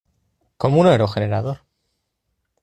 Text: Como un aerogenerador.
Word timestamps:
Como 0.57 0.79
un 0.81 0.87
aerogenerador. 0.87 1.59